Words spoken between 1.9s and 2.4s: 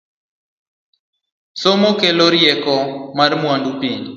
kelo